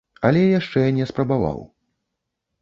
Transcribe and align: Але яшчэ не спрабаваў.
Але 0.29 0.41
яшчэ 0.45 0.85
не 0.99 1.05
спрабаваў. 1.11 1.61